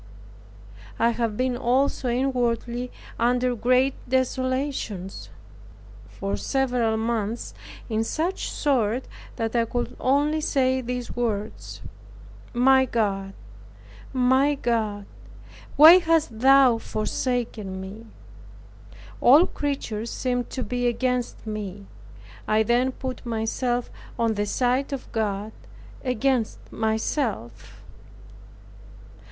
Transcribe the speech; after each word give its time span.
I 0.97 1.11
have 1.11 1.37
been 1.37 1.55
also 1.55 2.09
inwardly 2.09 2.91
under 3.19 3.53
great 3.55 3.93
desolations 4.09 5.29
for 6.07 6.35
several 6.35 6.97
months, 6.97 7.53
in 7.87 8.03
such 8.03 8.49
sort 8.49 9.07
that 9.35 9.55
I 9.55 9.65
could 9.65 9.95
only 9.99 10.41
say 10.41 10.81
these 10.81 11.15
words, 11.15 11.81
"My 12.51 12.85
God, 12.85 13.33
my 14.11 14.55
God, 14.55 15.05
why 15.75 15.99
hast 15.99 16.39
thou 16.39 16.79
forsaken 16.79 17.79
me!" 17.79 18.07
All 19.21 19.45
creatures 19.45 20.09
seemed 20.09 20.49
to 20.49 20.63
be 20.63 20.87
against 20.87 21.45
me. 21.45 21.85
I 22.47 22.63
then 22.63 22.91
put 22.91 23.23
myself 23.23 23.91
on 24.17 24.33
the 24.33 24.47
side 24.47 24.91
of 24.91 25.11
God, 25.11 25.51
against 26.03 26.57
myself. 26.73 27.83